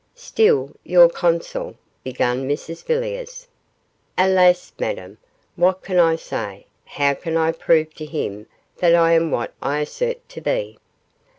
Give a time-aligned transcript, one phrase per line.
[0.15, 3.47] 'Still, your consul' began Mrs Villiers.
[4.17, 5.19] 'Alas, Madame,
[5.55, 9.77] what can I say how can I prove to him that I am what I
[9.81, 10.79] assert to be?